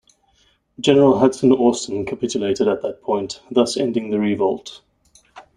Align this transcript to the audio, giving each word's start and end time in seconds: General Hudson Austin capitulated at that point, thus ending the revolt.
General 0.79 1.19
Hudson 1.19 1.51
Austin 1.51 2.07
capitulated 2.07 2.67
at 2.67 2.81
that 2.81 3.03
point, 3.03 3.39
thus 3.51 3.77
ending 3.77 4.09
the 4.09 4.17
revolt. 4.17 4.81